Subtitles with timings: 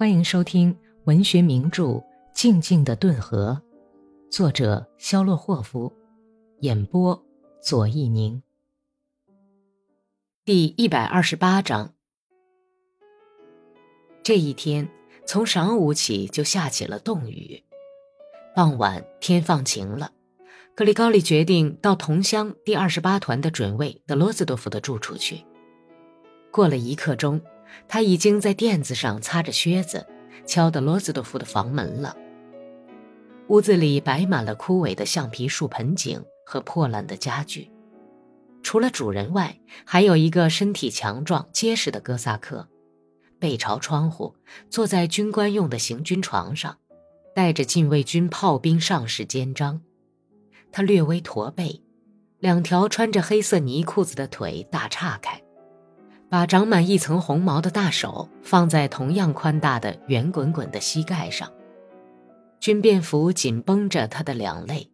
[0.00, 0.74] 欢迎收听
[1.04, 1.82] 文学名著
[2.32, 3.60] 《静静的顿河》，
[4.34, 5.92] 作者肖洛霍夫，
[6.60, 7.22] 演播
[7.60, 8.42] 左一宁。
[10.42, 11.92] 第一百二十八章。
[14.22, 14.88] 这一天
[15.26, 17.62] 从晌午起就下起了冻雨，
[18.56, 20.12] 傍晚天放晴了。
[20.74, 25.44] 格里高利决定到同乡第二十八团的准尉德罗兹多夫的住处去。
[26.50, 27.38] 过了一刻钟。
[27.88, 30.06] 他已经在垫子上擦着靴子，
[30.46, 32.16] 敲的罗兹多夫的房门了。
[33.48, 37.70] 屋子里摆满了枯萎的橡皮树盆景和破烂的家具，
[38.62, 42.68] 除了主人外，还有一个身体强壮结实的哥萨克，
[43.40, 44.36] 背朝窗户，
[44.68, 46.78] 坐在军官用的行军床上，
[47.34, 49.80] 带着禁卫军炮兵上士肩章。
[50.70, 51.82] 他略微驼背，
[52.38, 55.42] 两条穿着黑色呢裤子的腿大岔开。
[56.30, 61.52] 把长满一层红毛的大手放在同样宽大的圆滚滚的膝盖上，
[62.60, 64.88] 军便服紧绷着他的两肋，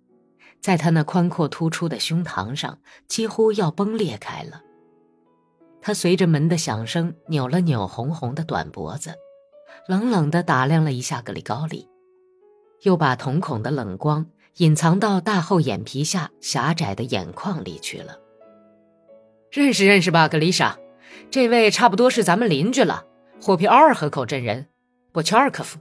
[0.62, 4.62] 在他那宽阔突出的胸膛上几乎要崩裂开了。
[5.83, 9.14] 他随着门的响声扭了扭红红的短脖子，
[9.86, 11.86] 冷冷地打量了一下格里高利，
[12.80, 14.24] 又把瞳孔的冷光
[14.56, 18.18] 隐藏到大厚眼皮下狭窄的眼眶里去了。
[19.50, 20.78] 认识认识吧，格丽莎。
[21.31, 23.06] 这位差不多是咱们邻居了，
[23.41, 24.69] 霍皮奥尔河口镇人，
[25.12, 25.78] 波乔尔科夫。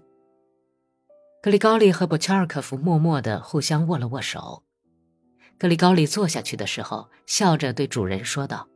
[1.42, 4.64] 格里高利和波乔尔科夫默默地互相握了握手。
[5.58, 8.68] 格里高利坐下去的时候，笑着对主人说道：“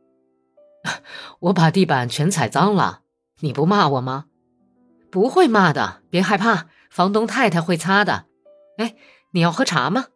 [1.40, 3.02] 我把地板全踩脏了，
[3.40, 4.26] 你不骂我吗？
[5.10, 8.26] 不会骂的，别害怕，房东太太会擦的。
[8.78, 8.94] 哎，
[9.32, 10.06] 你要喝茶吗？”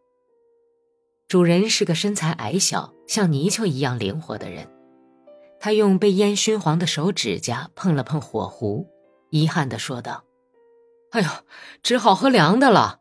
[1.27, 4.69] 主人是个身材矮小、像泥鳅一样灵活的人。
[5.65, 8.87] 他用被烟熏黄的手指甲碰了碰火壶，
[9.31, 10.23] 遗憾地说道
[11.09, 11.27] ：“哎呦，
[11.81, 12.99] 只好喝凉的了。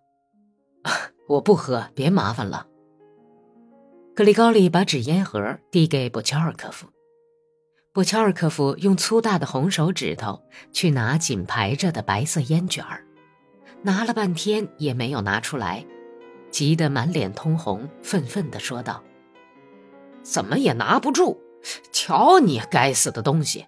[1.28, 2.66] 我不喝，别麻烦了。”
[4.16, 6.86] 格里高利把纸烟盒递给布乔尔科夫，
[7.92, 10.42] 布乔尔科夫用粗大的红手指头
[10.72, 13.04] 去拿紧排着的白色烟卷儿，
[13.82, 15.84] 拿了半天也没有拿出来，
[16.50, 19.04] 急得满脸通红，愤愤地说道
[20.24, 21.38] ：“怎么也拿不住！”
[21.92, 23.66] 瞧你该死的东西！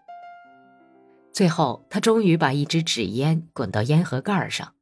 [1.32, 4.74] 最后，他终于把一支纸烟滚到烟盒盖上，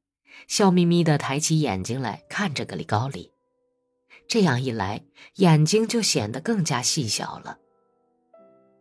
[0.47, 3.33] 笑眯眯地抬起眼睛来看着格里高里。
[4.29, 5.05] 这样一来，
[5.37, 7.59] 眼睛就显得更加细小了。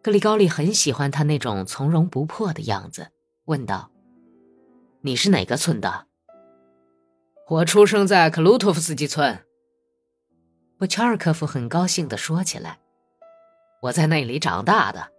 [0.02, 3.12] 格里高利很喜欢他那种从容不迫的样子，
[3.46, 3.92] 问道
[5.02, 6.08] ：“你是哪个村的
[7.50, 9.46] ？”“我出生在克鲁托夫斯基村。”
[10.78, 12.80] 布乔尔科夫很高兴地说起来。
[13.84, 15.10] 我在那里长大的，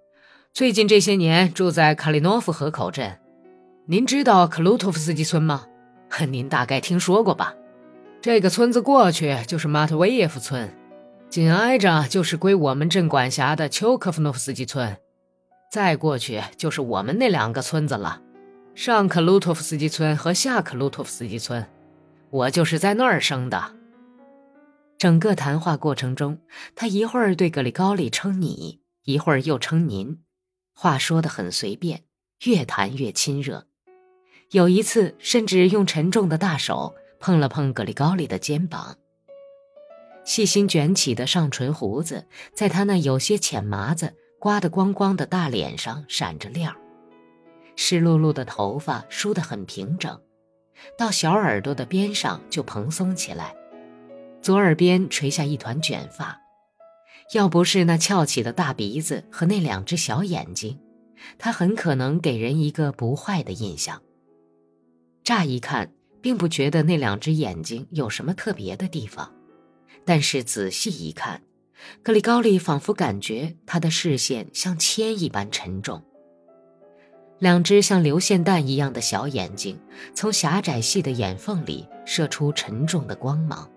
[0.54, 3.18] 最近这些年住在卡利诺夫河口镇。
[3.86, 5.66] 您知道克鲁托夫斯基村吗？
[6.30, 7.54] 您大概听说过吧？
[8.22, 10.74] 这个村子过去就是马特维耶夫村，
[11.28, 14.96] 紧挨着就是归我们镇管辖的丘科夫诺夫斯基村，
[15.70, 18.22] 再过去就是我们那两个村子了，
[18.74, 21.66] 上克鲁托夫斯基村和下克鲁托夫斯基村。
[22.30, 23.62] 我就是在那儿生的。
[24.98, 26.38] 整个谈话过程中，
[26.74, 30.22] 他一会儿对格里高利称你，一会儿又称您，
[30.74, 32.04] 话说得很随便，
[32.44, 33.66] 越谈越亲热。
[34.50, 38.96] 有一次，甚至用沉重的大手碰了碰格里高利的肩膀。
[40.24, 46.74] 细心卷起的上唇胡子，在他那有些浅麻子、刮得光光的大脸上闪着亮，
[47.76, 50.22] 湿漉漉的头发梳得很平整，
[50.96, 53.54] 到小耳朵的边上就蓬松起来。
[54.44, 56.38] 左耳边垂下一团卷发，
[57.32, 60.78] 要不是那翘起的大鼻子和那两只小眼睛，
[61.38, 64.02] 他很可能给人一个不坏的印象。
[65.22, 65.90] 乍一看，
[66.20, 69.32] 并不觉得那两只眼睛有什么特别的地方，
[70.04, 71.40] 但是仔细一看，
[72.02, 76.04] 格里高利仿佛感觉他的视线像铅一般沉重。
[77.38, 79.80] 两只像流线弹一样的小眼睛，
[80.14, 83.70] 从狭窄细的眼缝里射出沉重的光芒。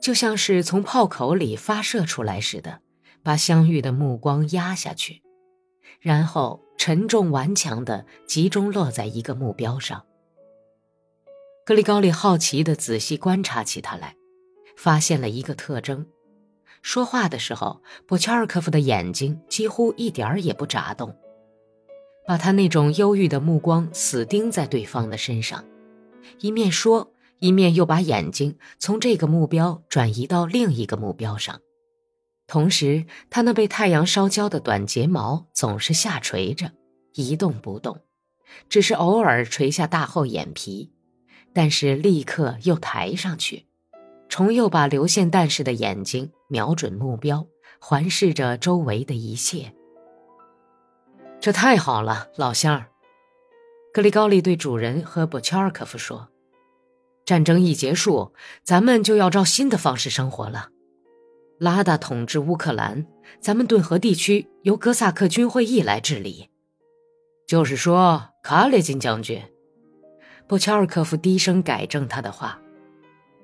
[0.00, 2.80] 就像是从炮口里发射出来似的，
[3.22, 5.22] 把相遇的目光压下去，
[6.00, 10.04] 然后沉重顽强地集中落在一个目标上。
[11.66, 14.14] 格里高利好奇地仔细观察起他来，
[14.76, 16.06] 发现了一个特征：
[16.80, 21.14] 说话的时候，波乔尔科夫的眼睛几乎一点儿也不眨动，
[22.26, 25.64] 把他那种忧郁的目光死盯在对方的身上，
[26.38, 27.12] 一面说。
[27.40, 31.60] 一面又把眼睛从这个目标转移到另一个目标上，
[32.46, 36.72] 同时他那被太阳烧焦的短睫毛总是下垂着，
[37.14, 38.00] 一动不动，
[38.68, 40.92] 只是偶尔垂下大厚眼皮，
[41.52, 43.66] 但是立刻又抬上去，
[44.28, 47.46] 重又把流线蛋似的眼睛瞄准目标，
[47.78, 49.72] 环视着周围的一切。
[51.40, 52.88] 这太好了，老乡儿，
[53.92, 56.28] 格里高利对主人和布乔尔科夫说
[57.28, 58.32] ：“战争一结束，
[58.64, 60.70] 咱们就要照新的方式生活了。
[61.58, 63.06] 拉达统治乌克兰，
[63.38, 66.48] 咱们顿河地区由哥萨克军会议来治理。”
[67.46, 69.42] 就是说，卡列金将军，
[70.46, 72.58] 布乔尔科夫低声改正他的话：“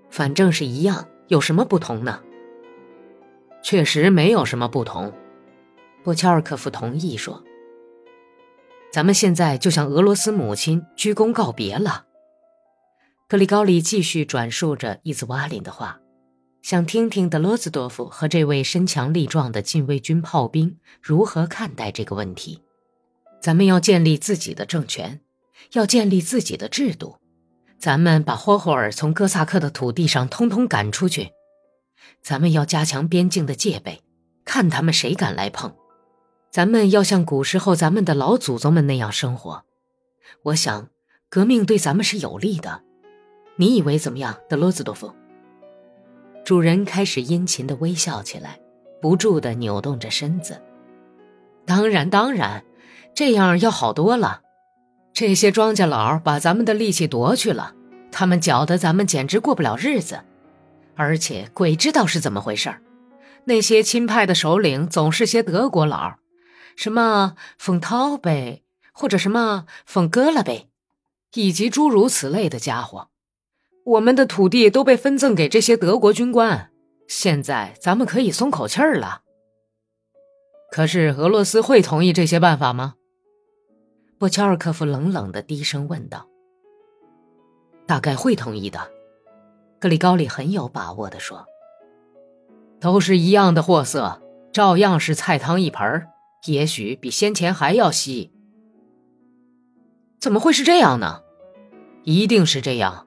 [0.09, 2.23] 反正是一样，有什么不同呢？”
[3.63, 5.13] 确实没有什么不同，
[6.03, 7.45] 布乔尔科夫同意说
[8.91, 12.07] ：“咱们现在就向俄罗斯母亲鞠躬告别了。”
[13.27, 15.99] 格里高利继续转述着伊兹瓦林的话，
[16.61, 22.63] 想听听德罗兹多夫和这位身强力壮的禁卫军炮兵如何看待这个问题。
[23.41, 25.23] 咱们要建立自己的政权，
[25.73, 27.17] 要建立自己的制度。
[27.79, 31.31] 咱们把霍霍尔从哥萨克的土地上通通赶出去。
[32.23, 34.03] 咱们要加强边境的戒备，
[34.45, 35.75] 看他们谁敢来碰。
[36.51, 39.65] 咱们要像古时候咱们的老祖宗们那样生活。
[40.43, 40.89] 我想，
[41.31, 42.83] 革命对咱们是有利的。
[43.57, 45.13] 你以为怎么样，德罗兹多夫？
[46.45, 48.59] 主人开始殷勤地微笑起来，
[49.01, 50.61] 不住地扭动着身子。
[51.65, 52.65] 当然，当然。
[53.17, 54.43] 这样要好多了，
[55.13, 57.73] 这些庄稼佬把咱们的力气夺去了，
[58.11, 60.19] 他们搅得咱们简直过不了日子，
[60.97, 62.83] 而且鬼知道是怎么回事儿
[63.45, 66.17] 那些亲派的首领总是些德国佬，
[66.75, 70.67] 什么冯涛呗或者什么冯哥了呗，
[71.35, 73.11] 以及诸如此类的家伙。
[73.85, 76.71] 我们的土地都被分赠给这些德国军官，
[77.07, 79.21] 现在咱们可以松口气儿了。
[80.71, 82.95] 可是俄罗斯会同意这些办法吗？
[84.19, 86.27] 波乔尔科夫冷冷的低声问道
[87.87, 88.91] ：“大概会同意的。”
[89.79, 91.45] 格里高利很有把握的说
[92.81, 96.07] ：“都是一样的货色，照样是菜汤一盆
[96.47, 98.33] 也许比先前还要稀。
[100.19, 101.21] 怎么会是这样呢？
[102.05, 103.04] 一定是这样。”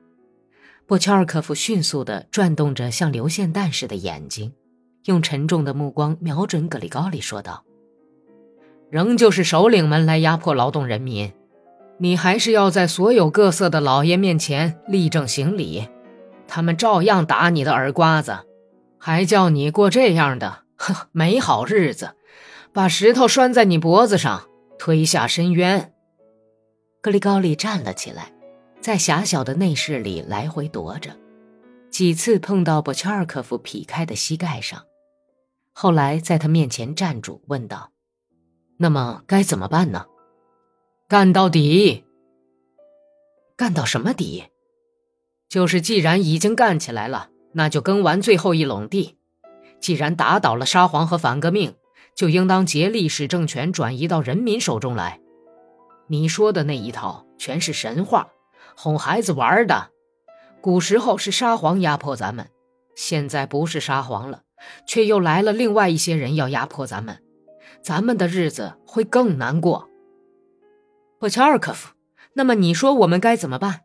[0.87, 4.53] 波乔尔科夫迅速的转动着像流线弹似的眼睛，
[5.03, 7.65] 用沉重的目光瞄准格里高利，说道。
[8.89, 11.33] 仍旧是首领们来压迫劳动人民，
[11.97, 15.89] 你还是要在所有各色的老爷面前立正行礼，
[16.47, 18.37] 他们照样打你的耳刮子，
[18.97, 22.11] 还叫你过这样的呵美好日子，
[22.71, 24.47] 把石头拴在你脖子上，
[24.79, 25.91] 推下深渊。
[27.01, 28.31] 格里高利站了起来，
[28.87, 31.13] 在狭小的内室里来回踱着，
[31.91, 34.85] 几次碰到波切尔科夫劈开的膝盖上，
[35.73, 37.91] 后来在他面前站住，问道。
[38.77, 40.05] 那么该怎么办呢？
[41.09, 42.05] 干到底。
[43.57, 44.45] 干到什么底？
[45.49, 49.17] 就是既然已经干起来了，那就耕完最后一垄地。
[49.81, 51.75] 既然打倒了沙皇和反革命，
[52.15, 55.19] 就应当竭力使政权转移到人民手中来。
[56.07, 58.29] 你说的那一套全是神话，
[58.79, 59.89] 哄孩子玩的。
[60.61, 62.47] 古时候是沙皇压迫咱们，
[62.95, 64.43] 现在不是沙皇了，
[64.85, 67.17] 却又来了另外一些人要压迫咱们。
[67.81, 69.89] 咱们的日子会更难过，
[71.19, 71.93] 波乔尔科夫。
[72.33, 73.81] 那么你说我们该怎么办？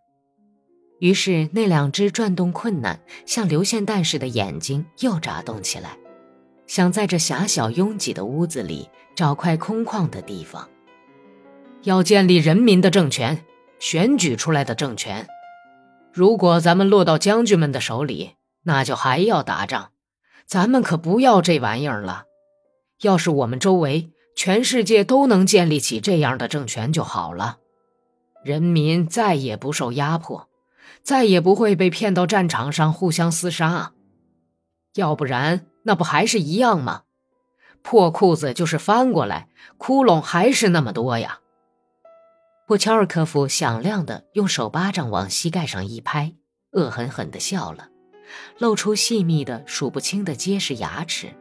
[0.98, 5.96] 于是那两只转动困难、像流线弹似的眼睛又眨动起来，
[6.66, 10.68] 想在这狭小拥挤的屋子里找块空旷的地方。
[11.82, 13.42] 要建立人民的政权，
[13.82, 15.26] 选举出来的政权。
[16.12, 19.90] 如果咱们落到将军们的手里，那就还要打仗。
[20.46, 22.26] 咱们可不要这玩意儿了。
[23.00, 27.58] 要是我们周围全世界都能建立起这样的政权就好了，
[28.44, 30.48] 人民再也不受压迫，
[31.02, 33.90] 再也不会被骗到战场上互相厮杀。
[34.94, 37.02] 要不然，那不还是一样吗？
[37.82, 41.40] 破裤子就是翻过来，窟窿还是那么多呀。
[42.72, 46.32] 布乔尔科夫响亮的用手巴掌往膝盖上一拍，
[46.70, 47.90] 恶狠狠地笑了，
[48.56, 51.34] 露出细密的数不清的结实牙齿。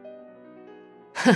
[1.14, 1.34] 哼，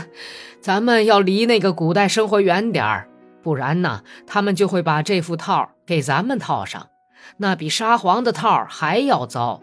[0.60, 3.08] 咱们要离那个古代生活远点儿，
[3.42, 6.90] 不然呢，他们就会把这副套给咱们套上，
[7.38, 9.62] 那比沙皇的套还要糟。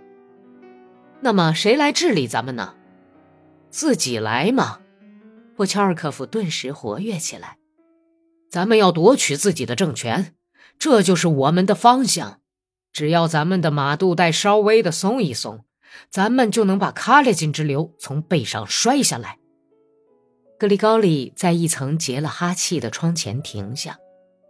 [1.21, 2.73] 那么谁来治理咱们呢？
[3.69, 4.79] 自己来嘛！
[5.55, 7.57] 布乔尔科夫顿时活跃起来。
[8.53, 10.35] 咱们要夺取自己的政权，
[10.77, 12.39] 这就是我们的方向。
[12.91, 15.65] 只要咱们的马肚带稍微的松一松，
[16.11, 19.39] 咱们就能把卡列金之流从背上摔下来。
[20.59, 23.97] 格里高利在一层结了哈气的窗前停下，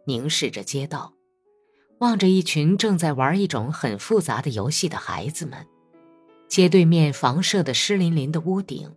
[0.06, 1.14] 凝视着街道。
[2.00, 5.66] 望着一群正在玩一种很复杂的游戏的孩子们，
[6.50, 8.94] 街对面房舍的湿淋淋的屋顶，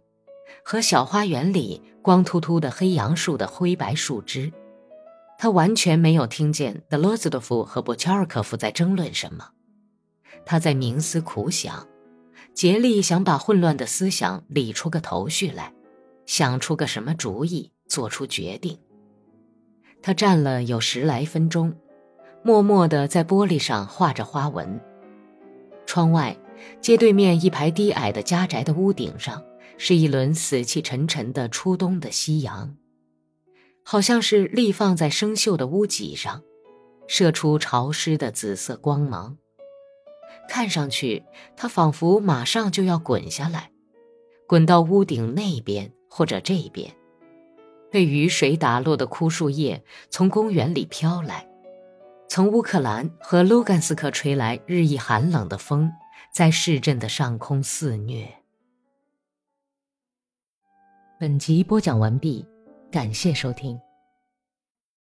[0.64, 4.52] 和小花园里光秃秃的黑杨树的灰白树枝，
[5.38, 9.50] 他完全没有听见德罗兹多夫和波乔尔科夫在争论什么。
[10.44, 11.86] 他在冥思苦想，
[12.54, 15.72] 竭力想把混乱的思想理出个头绪来，
[16.24, 18.78] 想出个什么主意，做出决定。
[20.02, 21.74] 他站了有十来分钟。
[22.42, 24.80] 默默地在玻璃上画着花纹。
[25.84, 26.38] 窗外，
[26.80, 29.42] 街对面一排低矮的家宅的屋顶上，
[29.78, 32.76] 是一轮死气沉沉的初冬的夕阳，
[33.88, 36.42] 好像是立放在生锈的屋脊上，
[37.06, 39.38] 射出潮湿的紫色光芒。
[40.48, 41.22] 看上去，
[41.56, 43.70] 它仿佛马上就要滚下来，
[44.48, 46.92] 滚到屋顶那边或者这边。
[47.88, 51.48] 被雨水打落的枯树叶从公园里飘来。
[52.28, 55.92] 从乌克兰和卢甘斯克吹来日益寒冷的风，
[56.34, 58.28] 在市镇的上空肆虐。
[61.20, 62.44] 本集播讲完毕，
[62.96, 63.85] 感谢收听。